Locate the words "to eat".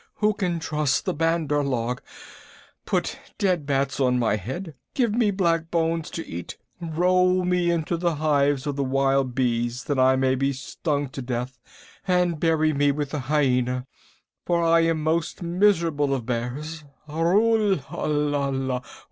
6.09-6.57